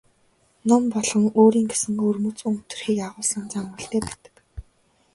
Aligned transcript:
Ном 0.69 0.83
болгон 0.93 1.25
өөрийн 1.41 1.67
гэсэн 1.71 1.93
өвөрмөц 2.03 2.39
өнгө 2.47 2.63
төрхийг 2.69 2.99
агуулсан 3.07 3.43
зан 3.51 3.65
үйлтэй 3.75 4.01
байдаг. 4.03 4.35